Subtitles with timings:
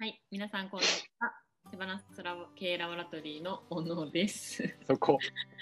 [0.00, 1.30] はい、皆さんこんにちは。
[1.70, 1.82] 手放
[2.14, 4.74] すラボ系ラボラトリーの小野です。
[4.86, 5.18] そこ。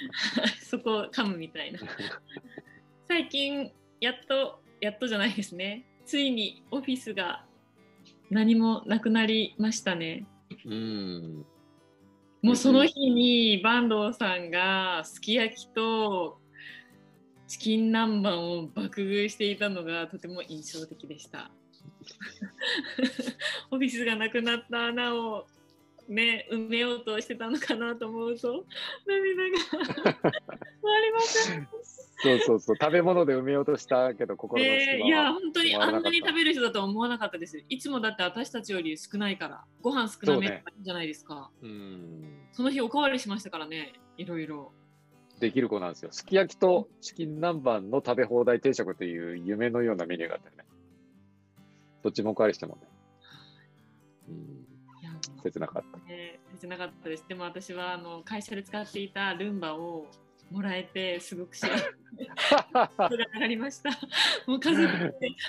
[0.63, 1.81] そこを噛むみたいな。
[3.09, 5.87] 最近やっとやっとじゃないですね。
[6.07, 7.45] ついにオフィスが
[8.31, 10.25] 何もなくなりましたね。
[10.65, 11.45] うん。
[12.41, 16.41] もうその日に坂東さんがすき焼きと
[17.49, 21.51] チキン南蛮を爆食いしていたのがとても印象的でした。
[23.71, 25.47] オフィスがなくなった穴を
[26.09, 28.65] ね埋めようとしてたのかなと思うと
[29.07, 29.43] 涙
[30.23, 30.31] が
[31.01, 31.69] りません。
[32.21, 32.77] そうそうそう。
[32.81, 37.63] 食べ物で埋めようとしたけど、心の隙間は、えーいや本当にあんなに食べる人だとは思わなかったです。
[37.69, 41.51] いつもだって私たちより少ないからご飯少なめじゃないですか。
[41.63, 42.49] うん。
[42.53, 44.73] その日おかわりしましたからねいろいろ。
[45.39, 46.09] できる子なんですよ。
[46.11, 50.65] すき焼きとチキン南蛮の食べ放題定食という夢のようなメニューがあったよね。
[52.03, 52.83] どっちもおかわりしてもね。
[54.29, 54.69] うん。
[55.43, 55.99] 切なかった。
[56.09, 57.25] ね、切なかったです。
[57.29, 60.07] でも私はあの会社で使っていたルンバを
[60.51, 61.85] もらえてすごく幸せ
[62.73, 63.91] が 上がりました。
[64.47, 64.87] もう家族で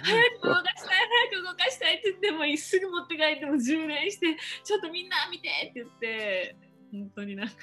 [0.03, 6.55] 早く動かしたい早く動かしたいって言ってもすぐ持って帰っても充電してちょっとみんな見てって言って
[6.91, 7.55] 本当になんか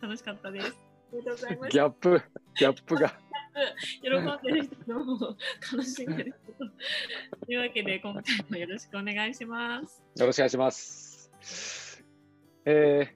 [0.00, 0.66] 楽しかったです。
[0.68, 1.78] ありがとうございました。
[1.78, 2.22] ギャップ、
[2.56, 3.18] ギャップが。
[4.02, 5.36] 喜んでる人も
[5.72, 6.70] 楽しんでる人と。
[7.46, 10.02] というわけで今回もよろしくお願いします。
[10.16, 11.30] よろしくお願いします。
[12.64, 13.14] え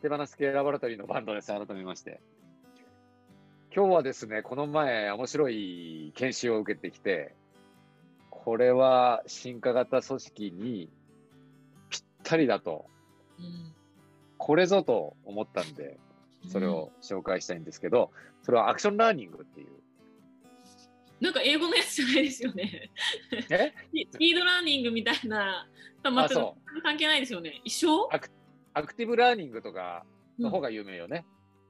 [0.00, 1.48] ー、手放す系ラボラトリーのバンドです。
[1.48, 2.20] 改めまして。
[3.74, 7.34] 今日はですね、この前、面白い研修を受けてきて、
[8.28, 10.90] これは進化型組織に
[11.88, 12.86] ぴったりだと、
[13.38, 13.74] うん
[14.44, 16.00] これぞと思ったんで、
[16.48, 18.10] それを紹介したいんですけど、
[18.42, 19.68] それはアクションラーニングっていう。
[21.20, 22.90] なんか英語のやつじゃないですよね。
[23.50, 23.72] え？
[24.10, 25.68] スピードラーニングみたいな、
[26.02, 27.60] まあ、全そく関係ないですよね。
[27.64, 28.08] 一緒？
[28.74, 30.04] アクティブラーニングとか
[30.38, 31.24] の方が有名よね。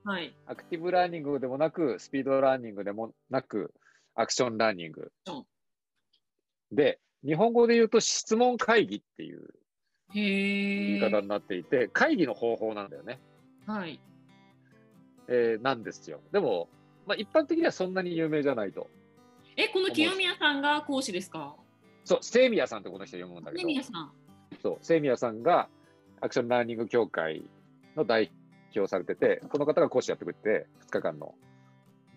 [0.04, 0.34] はい。
[0.46, 3.72] アクティブラーニングでもなく、スピードラーニングでもなく、
[4.14, 5.30] アクションラーニングう
[6.74, 6.76] ん。
[6.76, 9.48] で、日本語で言うと質問会議っていう。
[10.14, 13.18] 言い方になっていて、会議の方法なんだよね。
[13.66, 14.00] はい。
[15.34, 16.20] えーなんですよ。
[16.30, 16.68] でも、
[17.06, 18.90] まあ、一般的にはそんなに有名じゃないと。
[19.56, 21.56] え、この清宮さんが講師ですか？
[22.04, 24.12] そう、セイミヤさんってこの人読むんだけど、清宮さん。
[24.62, 25.68] そう、セイミヤさんが
[26.20, 27.42] アクションラーニング協会
[27.96, 28.30] の代
[28.66, 31.34] 表をされてて、この方が講師やってくれて、2日間の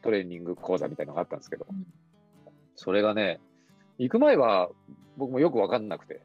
[0.01, 1.85] トレーニング講座みたいなのがあったんですけど、うん。
[2.75, 3.39] それがね、
[3.97, 4.69] 行く前は
[5.17, 6.21] 僕もよくわかんなくて、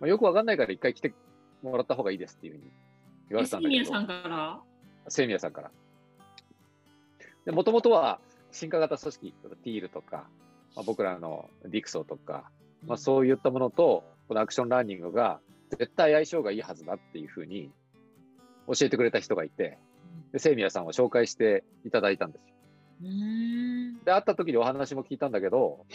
[0.00, 1.14] まあ、よくわかんないから一回来て
[1.62, 2.70] もらった方がいいですっていうふうに
[3.30, 4.60] 言われてたんだけど、清宮さんから？
[5.08, 5.70] セイミヤさんから。
[7.44, 9.34] で、もともとは進化型組織、
[9.64, 10.28] ティールとか、
[10.74, 12.50] まあ、僕らのディクソとか、
[12.86, 15.40] まあ、そういったものと、このアクションラーニングが
[15.70, 17.70] 絶対相性がいいはずだっていうふうに
[18.66, 19.78] 教えてくれた人がいて、
[20.32, 22.54] で、セイミヤさんを紹介していただいたんですよ。
[24.04, 25.86] で、会った時にお話も聞いたんだけど、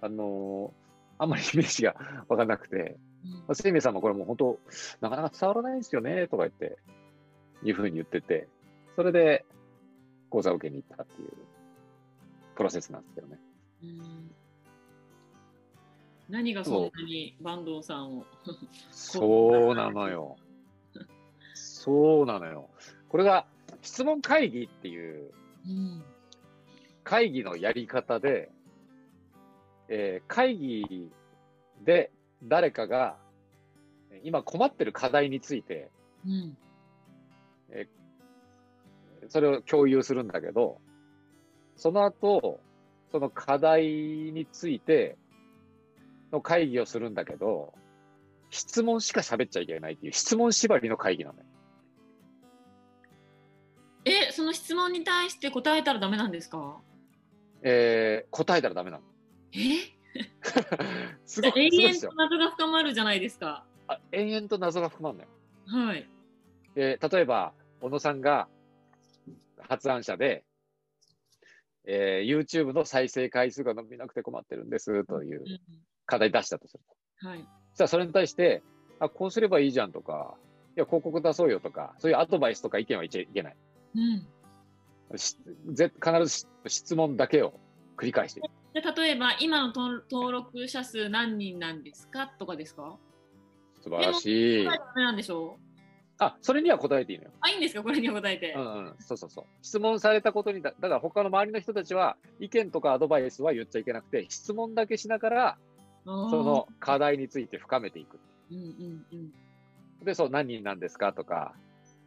[0.00, 0.86] あのー
[1.18, 1.94] あんまりイメージが
[2.28, 4.58] わかんなくて、まあ、セイミヤさんもこれもう本当、
[5.00, 6.78] なかなか伝わらないんですよね、とか言って、
[7.62, 8.48] いうふうに言ってて、
[8.96, 9.44] それで
[10.30, 11.32] 講座を受けに行ったっていう
[12.56, 13.38] プロセスなんですけどね。
[13.82, 14.30] うん
[16.28, 18.24] 何がそんなに坂東さんを。
[18.90, 20.36] そうなのよ。
[21.54, 22.68] そうなのよ。
[23.08, 23.46] これが
[23.82, 25.30] 質問会議っていう
[25.66, 26.02] うん
[27.04, 28.50] 会議のやり方で、
[29.88, 31.12] えー会議
[31.84, 32.10] で
[32.42, 33.16] 誰かが
[34.10, 35.90] えー今困ってる課題について、
[36.26, 36.56] うん
[39.28, 40.80] それを共有するんだけど、
[41.76, 42.60] その後、
[43.12, 45.16] その課題について
[46.32, 47.72] の会議をするんだけど、
[48.50, 51.44] 質問しか喋っちゃいけないっていう質問縛りの会議なのよ。
[54.04, 56.80] え、その質問に対して答えたらダメなんですか？
[57.62, 59.02] えー答えたらダメなの。
[59.52, 59.58] え？
[61.26, 62.16] すごい ですよ遠と。
[62.16, 63.64] 謎が深まるじゃないですか。
[63.88, 65.28] あ延々と謎が含まんのよ。
[65.66, 66.08] はい。
[66.76, 68.48] えー例えば、小野さんが
[69.62, 70.44] 発案者で、
[71.86, 75.60] えー YouTube の再生回数が伸びなくて困ってるんですといううん
[76.06, 76.84] 課題出したとする
[77.20, 77.28] と。
[77.28, 77.38] はい。
[77.70, 78.62] そしたらそれに対して、
[79.00, 80.36] あ、こうすればいいじゃんとか、
[80.76, 83.56] いや、広告出そうよとか、そういうアドバイスとか意見は言っちゃいけない。
[83.96, 85.18] うん。
[85.18, 85.36] し
[85.72, 87.60] ぜ必ずし質問だけを
[87.96, 88.40] 繰り返して。
[88.74, 92.26] で例えば今の登登録者数何人なんですか？
[92.38, 92.98] とかですか？
[93.82, 94.66] 素晴らしい
[94.96, 95.58] なんでしょ？
[95.58, 95.75] う
[96.18, 97.30] あ、それには答えていいのよ。
[97.40, 97.82] あいいんですか？
[97.82, 99.44] これに答えて、うんうん、そうそうそう。
[99.60, 105.58] 質問されたことにだ、だから他の周りの人たちは意見とかアドバイスは言っちゃいけなくて、質問だけしながら、
[106.04, 106.10] そ
[106.42, 108.18] の課題について深めていく。
[108.50, 110.04] うんうんうん。
[110.04, 111.12] で、そう、何人なんですか？
[111.12, 111.52] とか、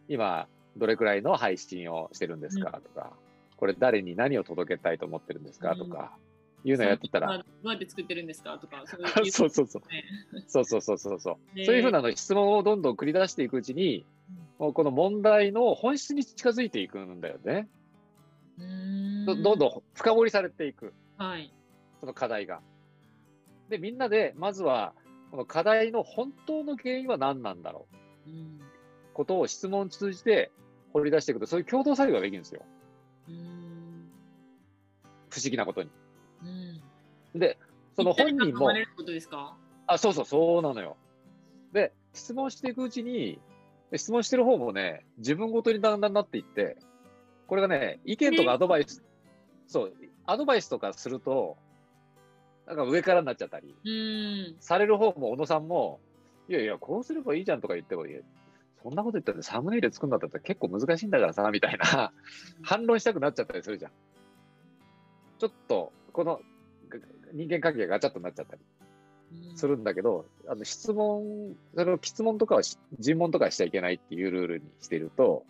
[0.08, 0.48] 今、
[0.78, 2.82] どれくらいの配信をしてるんですか？
[2.82, 3.12] とか、
[3.58, 5.76] これ誰に何を届けたいと思ってるんですか？
[5.76, 6.14] とか、
[6.64, 9.92] いうのやってたら、どうやって作ってるんですかとか、そうい そうそうそう。
[9.92, 10.04] ね
[10.48, 11.56] そうそうそうそうそう。
[11.56, 14.06] でそういうふうなの質問をどんどん繰り出していくうちに、
[14.58, 17.70] もうこの問題の本質に近づいていくんだよね。
[18.62, 21.54] んどどんどん深掘りされていく、はい。
[22.00, 22.62] その課題が。
[23.70, 24.94] で、みんなで、まずは、
[25.32, 27.88] この課題の本当の原因は何なんだろ
[28.26, 28.60] ううん
[29.14, 30.50] ことを質問を通じて
[30.94, 32.64] 掘り出していくと、そういう共同作業ができるんですよ。
[33.28, 34.10] うーん
[35.30, 35.90] 不思議なことに。
[36.44, 37.39] うん。
[37.39, 37.57] で、
[37.95, 38.71] その本人も。
[39.88, 40.97] あ、そうそう、そうなのよ。
[41.74, 43.39] で、質問していくうちに、
[43.91, 46.77] で質問してる方もね、自分ごとにだんだんなっていって、
[47.47, 49.03] これがね、意見とかアドバイス、
[49.68, 49.94] そう、
[50.25, 51.57] アドバイスとかすると、
[52.68, 54.62] なんか上からになっちゃったり、うーん。
[54.62, 56.00] される方も小野さんも、
[56.47, 58.19] いやいや、こうすればいいじゃんとか言っても、いや
[58.81, 62.13] そんなこと言ったってサムネイル作るんだったら結構難しいんだからさ、みたいな。
[62.62, 63.91] 反論したくなっちゃったりするじゃん。
[65.39, 66.42] ちょっと、この
[66.89, 67.00] が
[67.31, 68.62] 人間関係がガチャッとなっちゃったり
[69.31, 75.45] うんするんだけど、あの質問、それを質問とかはし、尋問とかしちゃいけないっていうルールにしていると、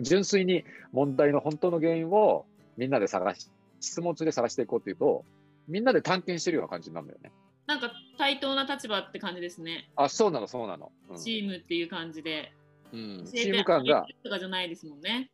[0.00, 3.48] 純粋に問題の本当の原因をみんなで探し、
[3.78, 5.24] 質問中で探していこうっていうと、
[5.68, 7.30] みんなで探検してるような感じになるんだよね。
[7.66, 9.88] なんか対等な立場って感じですね。
[9.94, 10.90] あ、そうなの、そうなの。
[11.10, 12.52] うんチームっていう感じで。
[12.92, 15.30] うん、チーム感がとかじゃないですもんね。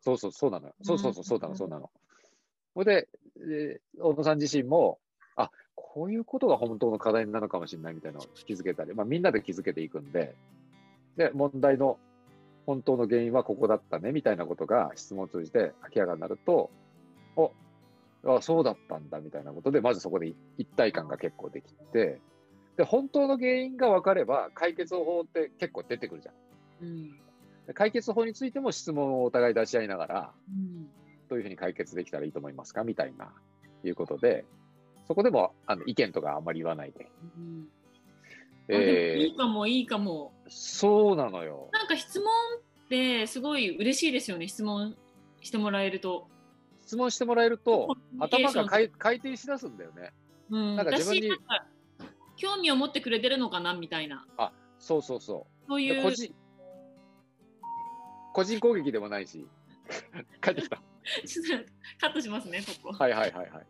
[0.00, 0.74] そうそう、そうなのよ。
[0.82, 1.90] そうそうそう、うんそうなの、そうなの。
[2.74, 3.21] ほいで、えー
[3.98, 4.98] 小野さん自身も、
[5.36, 10.34] あ、こういうことが本当の課題なのかもしれないみたいなのを気づけたり、まあみんなで気づけていくんで、
[11.16, 11.98] で、問題の
[12.66, 16.70] 本当の原因はここだったねみたいなことが質問を通じて明らかになると、
[17.36, 17.52] お、
[18.24, 22.20] あ、そうだったんだみたいなことで、まずそこで一体感が結構できて、
[22.76, 26.34] で、本当の原因が分かれば解決法って結構出てくるじゃん。
[26.86, 27.10] うん。
[27.66, 30.88] で解決法についても質問をお互い出し合いながら、うん
[31.32, 32.84] どういうふうに解決できたらいいと思いますか？
[32.84, 33.32] みたいな、
[33.82, 34.44] いうことで、
[35.08, 37.10] そこでもあの意見とかあんまり言わないで。
[37.38, 37.68] うん
[38.68, 40.32] あでもいえいかもいいかも。
[40.46, 41.70] ー、そうなのよ。
[41.72, 42.28] なんか質問
[42.84, 44.46] ってすごい嬉しいですよね。
[44.46, 44.94] 質問
[45.40, 46.28] してもらえると。
[46.84, 50.12] 質問してもらえると、頭がい回回転しだすんだよね。
[50.50, 51.30] うん、なんか自分に
[52.36, 54.26] 興味を持ってくれてるのかなみたいな。
[54.78, 55.66] そうそうそう。
[55.68, 56.34] そういうで個人
[58.32, 59.46] 個人攻撃でもないし、
[60.40, 60.82] 帰ってきた。
[61.26, 61.66] ちょっと
[62.00, 62.92] カットしますね、ここ。
[62.92, 63.66] はいはいはいはい。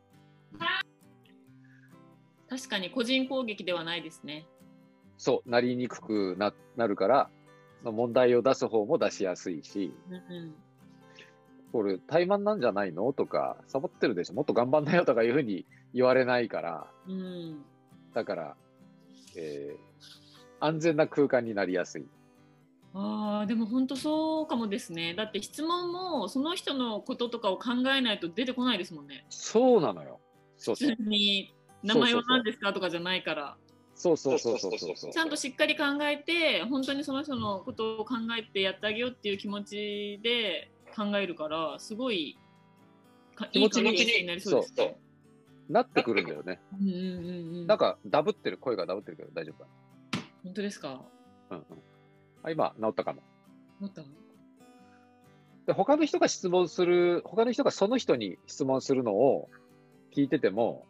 [2.48, 4.46] 確かに個人攻撃ではないですね。
[5.16, 7.30] そう、なりにくくななるから、
[7.82, 10.54] 問題を出す方も出しやすいし、うんうん
[11.72, 13.10] これ、怠慢なんじゃないの？
[13.14, 15.64] とか、サボってるでしょ、もっと頑張んなよとかいうふうに
[15.94, 17.64] 言われないから、うん
[18.12, 18.56] だから、
[19.36, 19.92] えー
[20.60, 22.06] 安全な空間になりやすい。
[22.94, 25.14] ああでも本当そうかもですね。
[25.14, 29.24] だって質問もその人のこととかを考えないと出てこないですもんね。
[29.30, 30.20] そうなのよ。
[30.58, 31.02] そうそう普通。
[31.08, 33.56] に名前は何ですかとかじゃないから。
[33.94, 35.12] そうそうそうそうそう。
[35.12, 42.36] ちゃんとしっかり考えて本当にその人のことを考えてやってあげようっていう気持ちで考えるからすごい
[43.34, 44.98] かいい気持ちになりそうですね。
[45.68, 46.60] なってくるんだよね。
[46.78, 47.66] うんうんうんうん。
[47.66, 49.70] なんか、ダブってる、声がダブってるけど大丈夫か
[50.42, 51.00] 本当ですか？
[51.48, 51.56] な。
[51.56, 51.82] うんうん。
[52.42, 53.22] あ、今、治ったかも。
[53.80, 54.02] 思った。
[55.66, 59.48] で、他の人が質問する、他の人がその人に質問するのを
[60.14, 60.86] 聞いてても、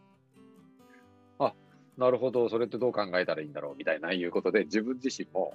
[1.38, 1.54] あ、
[1.98, 5.54] なるほど、それってどう考えたらいいんだろう、みたいないうことで、自分自身も、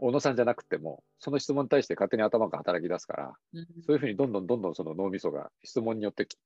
[0.00, 6.36] 小野さんじゃなくても、その質問に対して勝手に頭が働き出すから、うんそういうふうにどんどんどんどんその脳みそが質問によってき、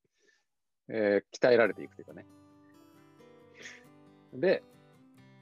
[0.89, 2.27] えー鍛えられていくというかね。
[4.35, 4.63] で、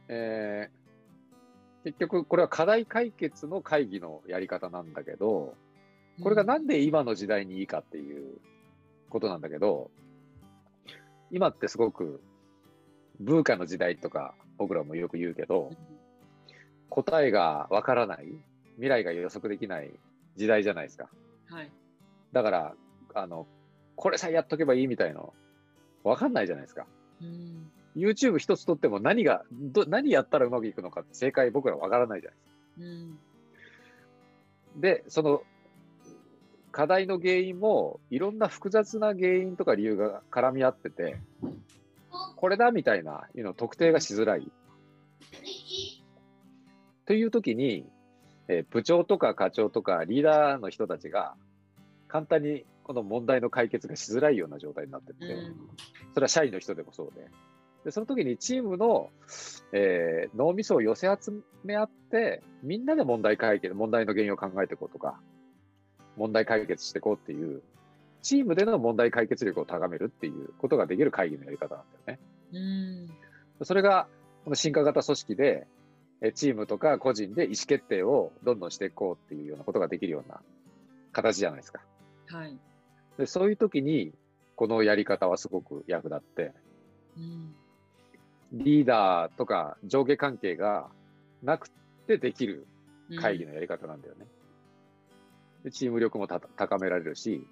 [0.08, 0.79] えー
[1.84, 5.54] 結局これは課題解決の会議のやり方なんだけど、
[6.22, 8.38] これがなんで今の時代にいいかっていう
[9.08, 9.90] ことなんだけど、
[11.30, 12.20] 今ってすごく
[13.20, 15.70] 文化の時代とか僕らもよく言うけど、
[16.90, 18.26] 答えがわからない、
[18.74, 19.90] 未来が予測できない
[20.36, 21.08] 時代じゃないですか。
[21.48, 21.70] はい。
[22.32, 22.74] だから、
[23.14, 23.46] あの、
[23.96, 25.32] これさえやっとけばいいみたいの、
[26.04, 26.86] わかんないじゃないですか。
[27.22, 27.70] うん。
[27.96, 33.20] YouTube 一つとっても何が、ど何やったらうまくいくのかって正解僕らわからないじゃないですか。
[34.74, 34.80] うん。
[34.80, 35.42] で、その、
[36.72, 41.18] 課題の原因も、いろんな複雑な原因とか理由が絡み合ってて、
[42.36, 44.50] これだみたいな、いうの特定がしづらい。
[47.06, 47.84] という時に、
[48.46, 51.34] えー部長とか課長とかリーダーの人たちが、
[52.08, 55.56] 簡単にこの問題の解決がしづらいような状態になってて、うん
[56.12, 57.28] それは社員の人でもそうで。
[57.84, 59.10] で、その時にチームの、
[59.72, 65.20] えー脳みそを寄せ集め合って、みんなで問題解決、問題の原因を考えていこうとか、
[66.16, 67.62] 問題解決していこうっていう、
[68.22, 72.20] チームでの問題解決力を高めるっていうことができる会議のやり方なんだよね。
[72.52, 73.64] うん。
[73.64, 74.08] それが、
[74.44, 75.66] この進化型組織で、
[76.22, 80.42] えチームとか個人で意思決定をどんどんしていこうっていうようなことができるような
[81.12, 81.80] 形じゃないですか。
[82.26, 82.58] はい。
[83.16, 84.12] でそういう時に、
[84.54, 86.52] このやり方はすごく役立って、
[87.16, 87.54] うん。
[88.52, 90.88] リーダーとか上下関係が
[91.42, 91.68] なく
[92.06, 92.66] てできる
[93.20, 94.26] 会議のやり方なんだよね。
[95.64, 97.46] でチーム力もた高められるし、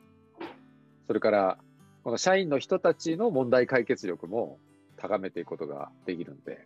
[1.07, 1.59] それから、
[2.05, 4.59] この社員の人たちの問題解決力も
[4.97, 6.65] 高めていくことができるんで、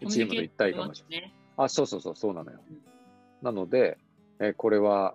[0.00, 1.32] うんチームの一体感もしね。
[1.56, 2.78] あ、そうそうそう、そうなのようん。
[3.42, 3.96] なので、
[4.40, 5.14] えーこれは、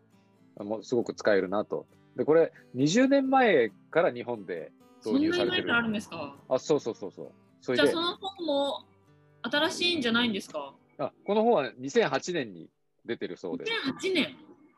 [0.60, 1.86] もうすごく使えるなと。
[2.16, 5.62] で、これ、20年前から日本でそんな導入されてる。
[5.64, 6.36] に前からあるんですか？
[6.50, 7.32] あ、そうそうそうそう。
[7.62, 8.86] じゃあその本も
[9.44, 10.74] 新しいんじゃないんですか？
[10.98, 12.70] あ、この本は2008年に
[13.06, 13.72] 出てるそうです。
[13.72, 14.36] 2008年？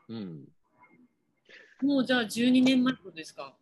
[0.08, 0.48] うん。
[1.82, 3.54] もうじゃあ12年前ってことですか？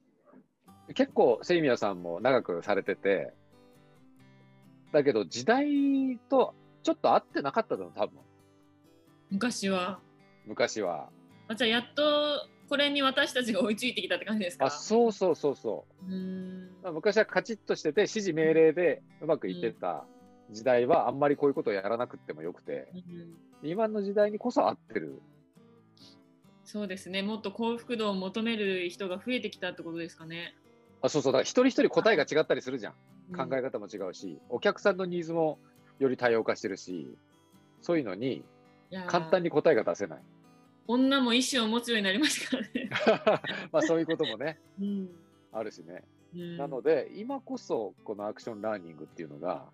[0.94, 3.32] 結構、セイミヤさんも長くされてて、
[4.92, 8.18] だけど時代とちょっと合ってなかったの、多分。
[9.30, 10.00] 昔は。
[10.44, 11.08] 昔は。
[11.48, 14.66] あじゃあやっとこれに私たちが追いついてきたって感じですか？
[14.66, 16.06] あ、そうそうそうそう。
[16.06, 16.71] うーん。
[16.82, 20.04] まあ、昔はカチッとしてて、指示命令でうまくいってた
[20.50, 23.34] 時代は、あんまりこういうことをやらなくてもよくて、うん
[23.64, 25.22] 今の時代にこそ合ってる。
[26.64, 27.22] そうですね。
[27.22, 30.56] もっと幸福度を求める人が増えてきたってことですかね。
[31.00, 32.92] あそうそう、だから一人一人答えが違ったりするじゃん。
[33.36, 33.70] 考えが。
[33.70, 35.60] 方も違うし、お客さんのニーズも
[36.00, 37.16] より多様化してるし、
[37.80, 38.44] そういうのに
[39.06, 40.18] 簡単に答えが出せない。
[40.88, 42.90] 女も意思を持つようになりましたからね。
[43.70, 45.08] まあそういうこともね、うん
[45.52, 46.02] あるしね。
[46.34, 49.64] うんなので、今こそこのアクションラーニングっていうのが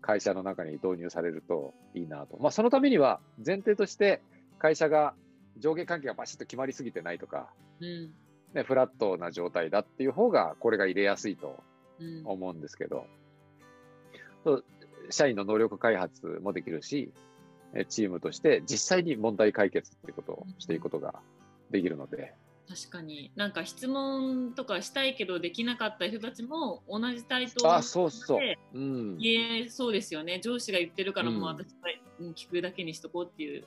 [0.00, 2.36] 会社の中に導入されるといいなと。
[2.38, 4.20] まあそのためには前提として
[4.58, 5.14] 会社が
[5.58, 7.48] 上下関係がバシッと決まりすぎてないとか、
[7.80, 8.12] うん。
[8.54, 11.62] ね、フラットな状態だっていう方がこれが入れやすいと
[12.00, 12.22] うん。
[12.24, 13.06] 思うんですけど、
[14.42, 14.64] そう
[15.10, 17.12] 社員の能力開発もできるし、
[17.74, 21.20] えチームとして実際に問題解決っていうことをしていくことが
[21.70, 22.34] できるので、
[22.66, 28.40] 確かになんか質問とかしたいけどできなかった人たちも同じ対等あ、そうそう。
[28.72, 29.18] うん。
[29.18, 31.90] 言えそうですよね上司が言ってるからもううん私は
[32.20, 33.64] うん聞くだけにしとこうっていう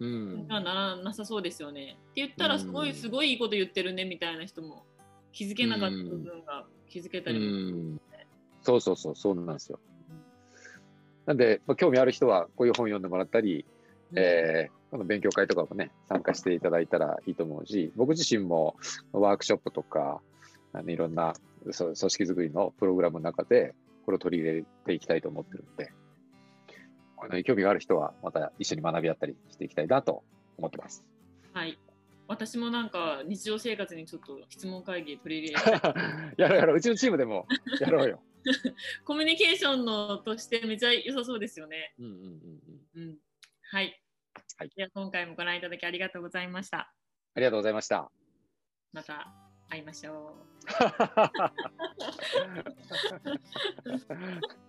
[0.00, 0.48] うん。
[0.48, 1.98] ならなさそうですよね。
[2.10, 4.84] って言ったらすごい、うんすごいいいこと言ってるねみたいな人も
[5.32, 7.46] 気づけなかった部分が気づけたうりも、
[7.94, 8.00] ん。
[8.62, 9.78] そうそうそう、そうなんですよ。
[11.26, 13.66] なんで、まあ、興味ある人はこういう本読んでもらったり、
[14.12, 18.76] うんえーこの勉強会とかもね、参加していただいたらいいと思うし、僕自身も
[19.12, 20.20] ワークショップとか、
[20.72, 25.92] あのいろんな組織づくりのプログラムの中で、これを取り入れていきたいと思ってるので、
[27.16, 30.22] こういうのに興味がある人は、また一緒に学び合ったりしていきたいなと
[30.56, 31.04] 思ってます。
[31.52, 31.78] はい。
[32.26, 35.70] 私もなんか日常生活にちょっと質問会議取り入れて
[36.42, 37.46] やろうやろう、うちのチームでも
[37.80, 38.22] やろうよ。
[39.04, 41.94] コミュニケーションのとしてめちゃ良さそうですよね。
[41.98, 42.18] うんうんうん
[42.96, 43.02] うん。
[43.02, 43.18] うん。
[43.70, 44.00] はい。
[44.58, 46.92] はいでは今回もご覧いただきありがとうございました。
[47.34, 48.10] ありがとうございました。
[48.92, 49.32] また
[49.68, 50.34] 会いましょ
[54.64, 54.67] う。